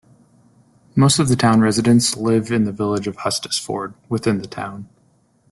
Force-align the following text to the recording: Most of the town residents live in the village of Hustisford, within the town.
Most 0.95 1.19
of 1.19 1.27
the 1.29 1.35
town 1.35 1.61
residents 1.61 2.17
live 2.17 2.51
in 2.51 2.63
the 2.63 2.71
village 2.71 3.05
of 3.05 3.17
Hustisford, 3.17 3.93
within 4.09 4.39
the 4.41 4.47
town. 4.47 4.89